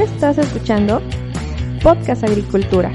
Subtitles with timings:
[0.00, 1.02] Estás escuchando
[1.82, 2.94] Podcast Agricultura,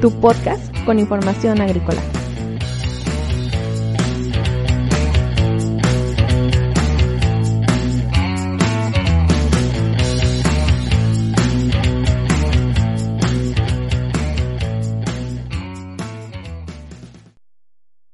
[0.00, 2.00] tu podcast con información agrícola.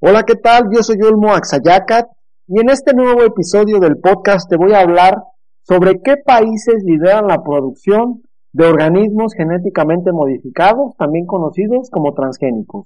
[0.01, 0.65] Hola, ¿qué tal?
[0.73, 2.07] Yo soy Olmo Axayacat
[2.47, 5.15] y en este nuevo episodio del podcast te voy a hablar
[5.63, 8.21] sobre qué países lideran la producción
[8.53, 12.85] de organismos genéticamente modificados, también conocidos como transgénicos.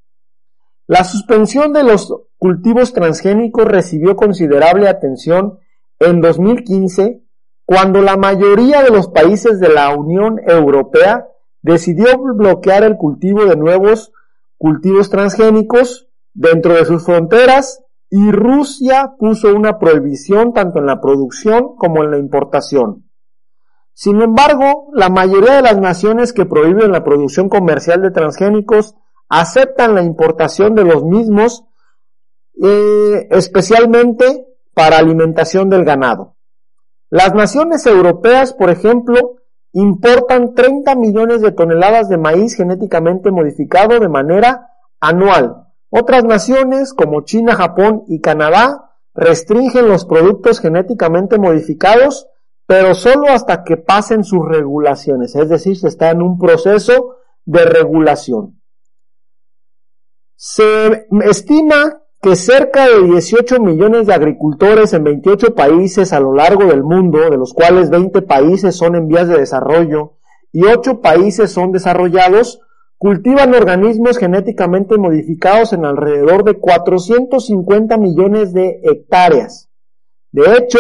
[0.86, 5.58] La suspensión de los cultivos transgénicos recibió considerable atención
[6.00, 7.22] en 2015
[7.64, 11.28] cuando la mayoría de los países de la Unión Europea
[11.62, 14.12] decidió bloquear el cultivo de nuevos
[14.58, 17.81] cultivos transgénicos dentro de sus fronteras
[18.14, 23.10] y Rusia puso una prohibición tanto en la producción como en la importación.
[23.94, 28.96] Sin embargo, la mayoría de las naciones que prohíben la producción comercial de transgénicos
[29.30, 31.64] aceptan la importación de los mismos,
[32.62, 36.36] eh, especialmente para alimentación del ganado.
[37.08, 39.36] Las naciones europeas, por ejemplo,
[39.72, 44.68] importan 30 millones de toneladas de maíz genéticamente modificado de manera
[45.00, 52.28] anual, otras naciones como China, Japón y Canadá restringen los productos genéticamente modificados,
[52.66, 57.66] pero solo hasta que pasen sus regulaciones, es decir, se está en un proceso de
[57.66, 58.58] regulación.
[60.34, 66.64] Se estima que cerca de 18 millones de agricultores en 28 países a lo largo
[66.64, 70.14] del mundo, de los cuales 20 países son en vías de desarrollo
[70.52, 72.60] y 8 países son desarrollados,
[73.02, 79.68] cultivan organismos genéticamente modificados en alrededor de 450 millones de hectáreas.
[80.30, 80.78] De hecho,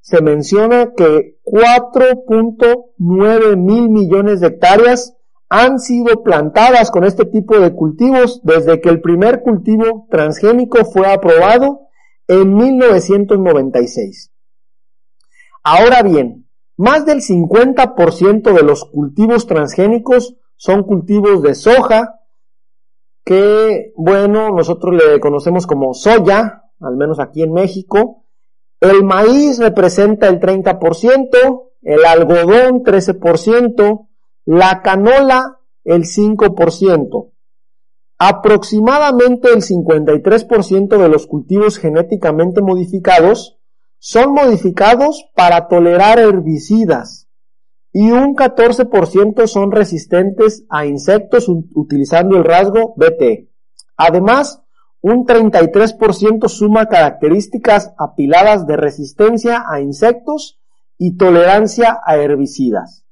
[0.00, 5.16] se menciona que 4.9 mil millones de hectáreas
[5.48, 11.06] han sido plantadas con este tipo de cultivos desde que el primer cultivo transgénico fue
[11.06, 11.82] aprobado
[12.26, 14.32] en 1996.
[15.62, 22.20] Ahora bien, más del 50% de los cultivos transgénicos son cultivos de soja
[23.24, 28.26] que, bueno, nosotros le conocemos como soya, al menos aquí en México.
[28.78, 34.08] El maíz representa el 30%, el algodón 13%,
[34.44, 37.32] la canola el 5%.
[38.18, 43.58] Aproximadamente el 53% de los cultivos genéticamente modificados
[43.98, 47.21] son modificados para tolerar herbicidas,
[47.92, 53.50] y un 14% son resistentes a insectos utilizando el rasgo BT.
[53.96, 54.62] Además,
[55.02, 60.60] un 33% suma características apiladas de resistencia a insectos
[60.96, 63.04] y tolerancia a herbicidas.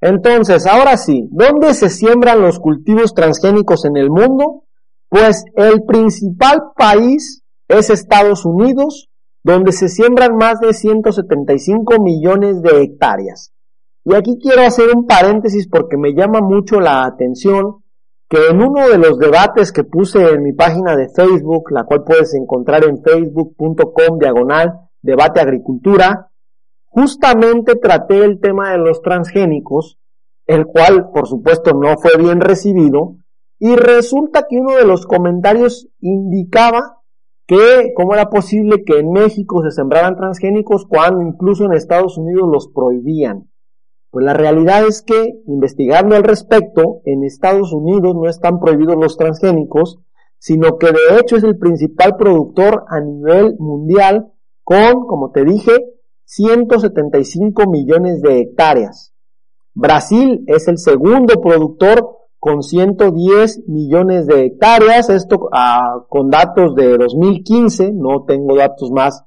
[0.00, 4.64] Entonces, ahora sí, ¿dónde se siembran los cultivos transgénicos en el mundo?
[5.08, 9.08] Pues el principal país es Estados Unidos,
[9.42, 13.53] donde se siembran más de 175 millones de hectáreas.
[14.04, 17.82] Y aquí quiero hacer un paréntesis porque me llama mucho la atención
[18.28, 22.04] que en uno de los debates que puse en mi página de Facebook, la cual
[22.04, 26.30] puedes encontrar en facebook.com diagonal debate agricultura,
[26.86, 29.98] justamente traté el tema de los transgénicos
[30.46, 33.16] el cual por supuesto no fue bien recibido,
[33.58, 37.00] y resulta que uno de los comentarios indicaba
[37.46, 42.48] que cómo era posible que en México se sembraran transgénicos cuando incluso en Estados Unidos
[42.50, 43.50] los prohibían.
[44.14, 49.16] Pues la realidad es que, investigando al respecto, en Estados Unidos no están prohibidos los
[49.16, 49.98] transgénicos,
[50.38, 54.30] sino que de hecho es el principal productor a nivel mundial
[54.62, 55.72] con, como te dije,
[56.26, 59.12] 175 millones de hectáreas.
[59.74, 62.08] Brasil es el segundo productor
[62.38, 69.24] con 110 millones de hectáreas, esto ah, con datos de 2015, no tengo datos más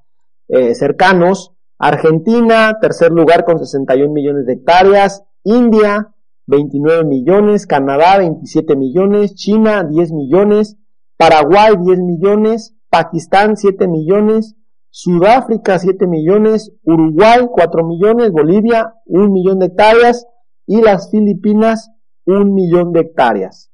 [0.48, 5.24] eh, cercanos, Argentina, tercer lugar con 61 millones de hectáreas.
[5.44, 6.14] India,
[6.48, 7.68] 29 millones.
[7.68, 9.36] Canadá, 27 millones.
[9.36, 10.78] China, 10 millones.
[11.18, 12.76] Paraguay, 10 millones.
[12.90, 14.56] Pakistán, 7 millones.
[14.90, 16.72] Sudáfrica, 7 millones.
[16.84, 18.32] Uruguay, 4 millones.
[18.32, 20.26] Bolivia, 1 millón de hectáreas.
[20.66, 21.92] Y las Filipinas,
[22.26, 23.72] 1 millón de hectáreas.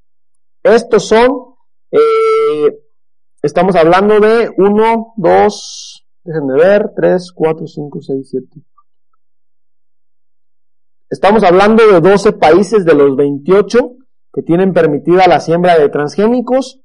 [0.63, 1.55] Estos son,
[1.91, 2.79] eh,
[3.41, 8.47] estamos hablando de 1, 2, Déjenme ver, 3, 4, 5, 6, 7.
[11.09, 13.97] Estamos hablando de 12 países de los 28
[14.33, 16.81] que tienen permitida la siembra de transgénicos.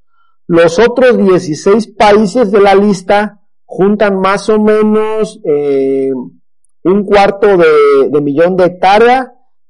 [0.46, 6.10] Los otros 16 países de la lista juntan más o menos eh,
[6.84, 9.28] un cuarto de, de millón de hectáreas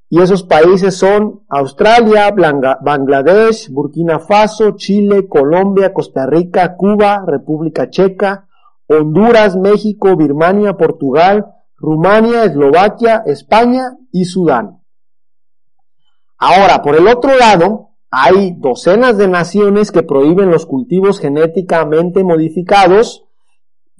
[0.08, 8.47] y esos países son Australia, Bangladesh, Burkina Faso, Chile, Colombia, Costa Rica, Cuba, República Checa,
[8.88, 11.46] Honduras, México, Birmania, Portugal,
[11.76, 14.80] Rumania, Eslovaquia, España y Sudán.
[16.38, 23.24] Ahora, por el otro lado, hay docenas de naciones que prohíben los cultivos genéticamente modificados,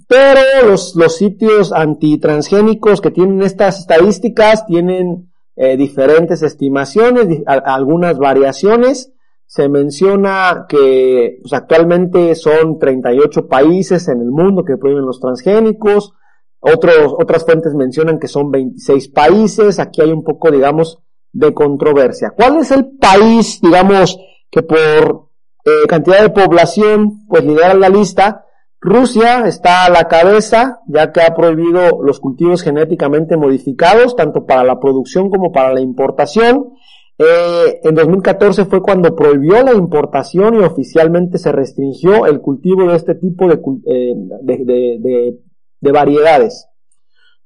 [0.08, 9.12] pero los, los sitios antitransgénicos que tienen estas estadísticas tienen eh, diferentes estimaciones, algunas variaciones,
[9.48, 16.12] se menciona que pues, actualmente son 38 países en el mundo que prohíben los transgénicos.
[16.60, 19.78] Otros, otras fuentes mencionan que son 26 países.
[19.78, 21.02] Aquí hay un poco, digamos,
[21.32, 22.34] de controversia.
[22.36, 24.18] ¿Cuál es el país, digamos,
[24.50, 25.30] que por
[25.64, 28.44] eh, cantidad de población, pues lidera la lista?
[28.82, 34.62] Rusia está a la cabeza, ya que ha prohibido los cultivos genéticamente modificados, tanto para
[34.62, 36.74] la producción como para la importación.
[37.18, 42.96] Eh, en 2014 fue cuando prohibió la importación y oficialmente se restringió el cultivo de
[42.96, 45.34] este tipo de, eh,
[45.80, 46.68] de, variedades,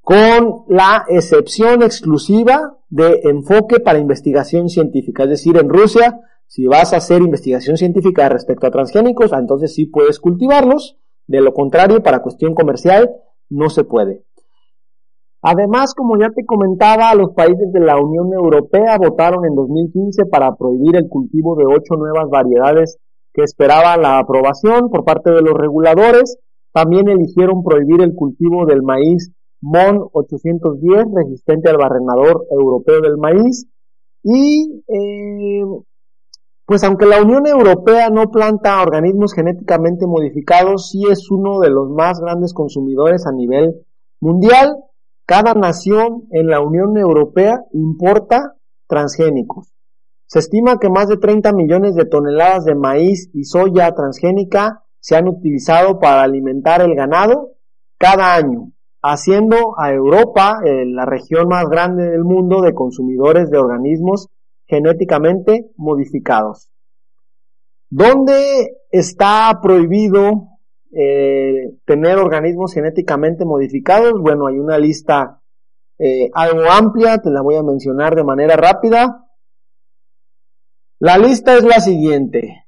[0.01, 5.23] con la excepción exclusiva de enfoque para investigación científica.
[5.23, 9.87] Es decir, en Rusia, si vas a hacer investigación científica respecto a transgénicos, entonces sí
[9.87, 10.99] puedes cultivarlos.
[11.25, 13.09] De lo contrario, para cuestión comercial,
[13.49, 14.23] no se puede.
[15.45, 20.55] Además, como ya te comentaba, los países de la Unión Europea votaron en 2015 para
[20.55, 22.97] prohibir el cultivo de ocho nuevas variedades
[23.33, 26.37] que esperaban la aprobación por parte de los reguladores.
[26.71, 33.67] También eligieron prohibir el cultivo del maíz MON 810, resistente al barrenador europeo del maíz.
[34.23, 35.65] Y, eh,
[36.65, 41.89] pues aunque la Unión Europea no planta organismos genéticamente modificados, sí es uno de los
[41.89, 43.73] más grandes consumidores a nivel
[44.21, 44.77] mundial.
[45.25, 48.55] Cada nación en la Unión Europea importa
[48.87, 49.73] transgénicos.
[50.27, 55.15] Se estima que más de 30 millones de toneladas de maíz y soya transgénica se
[55.15, 57.51] han utilizado para alimentar el ganado
[57.97, 63.59] cada año, haciendo a Europa eh, la región más grande del mundo de consumidores de
[63.59, 64.27] organismos
[64.65, 66.69] genéticamente modificados.
[67.89, 70.52] ¿Dónde está prohibido
[70.95, 74.13] eh, tener organismos genéticamente modificados.
[74.21, 75.41] Bueno, hay una lista
[75.97, 79.25] eh, algo amplia, te la voy a mencionar de manera rápida.
[80.99, 82.65] La lista es la siguiente.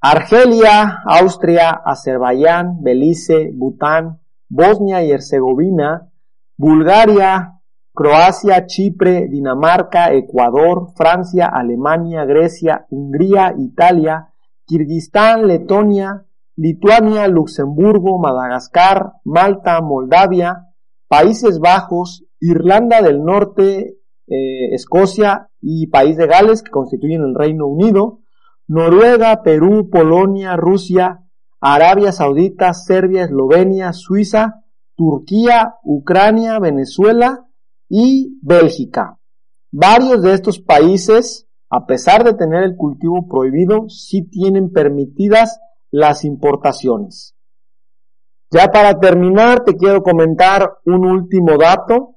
[0.00, 6.10] Argelia, Austria, Azerbaiyán, Belice, Bután, Bosnia y Herzegovina,
[6.56, 7.60] Bulgaria,
[7.94, 14.32] Croacia, Chipre, Dinamarca, Ecuador, Francia, Alemania, Grecia, Hungría, Italia,
[14.66, 16.24] Kirguistán, Letonia,
[16.60, 20.66] Lituania, Luxemburgo, Madagascar, Malta, Moldavia,
[21.08, 27.66] Países Bajos, Irlanda del Norte, eh, Escocia y País de Gales, que constituyen el Reino
[27.66, 28.18] Unido,
[28.68, 31.20] Noruega, Perú, Polonia, Rusia,
[31.62, 34.62] Arabia Saudita, Serbia, Eslovenia, Suiza,
[34.96, 37.46] Turquía, Ucrania, Venezuela
[37.88, 39.18] y Bélgica.
[39.72, 45.58] Varios de estos países, a pesar de tener el cultivo prohibido, sí tienen permitidas
[45.90, 47.34] las importaciones.
[48.50, 52.16] Ya para terminar, te quiero comentar un último dato.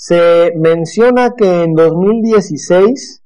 [0.00, 3.24] se menciona que en 2016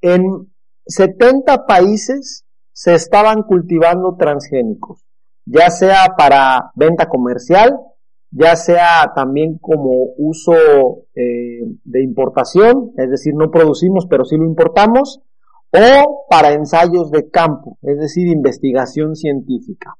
[0.00, 0.52] en
[0.86, 5.04] 70 países se estaban cultivando transgénicos,
[5.46, 7.78] ya sea para venta comercial,
[8.32, 10.54] ya sea también como uso
[11.14, 15.20] eh, de importación, es decir, no producimos pero sí lo importamos,
[15.72, 19.96] o para ensayos de campo, es decir, investigación científica.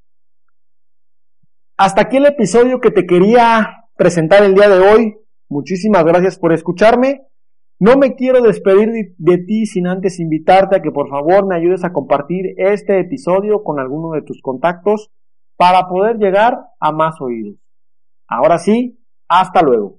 [1.79, 5.14] Hasta aquí el episodio que te quería presentar el día de hoy.
[5.49, 7.23] Muchísimas gracias por escucharme.
[7.81, 11.83] No me quiero despedir de, ti sin antes invitarte a que por favor me ayudes
[11.83, 15.11] a compartir este episodio con alguno de tus contactos
[15.57, 17.57] para poder llegar a más oídos.
[18.29, 19.99] Ahora sí, hasta luego.